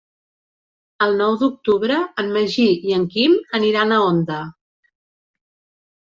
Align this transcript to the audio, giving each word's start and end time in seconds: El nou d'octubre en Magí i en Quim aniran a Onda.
El 1.07 1.11
nou 1.17 1.35
d'octubre 1.41 1.99
en 2.23 2.31
Magí 2.37 2.65
i 2.91 2.95
en 2.97 3.03
Quim 3.15 3.35
aniran 3.59 3.93
a 3.93 3.99
Onda. 4.05 4.39